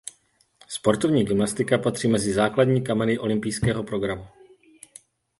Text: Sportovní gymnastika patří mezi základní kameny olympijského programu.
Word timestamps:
Sportovní 0.67 1.25
gymnastika 1.25 1.77
patří 1.77 2.07
mezi 2.07 2.33
základní 2.33 2.83
kameny 2.83 3.19
olympijského 3.19 3.83
programu. 3.83 4.25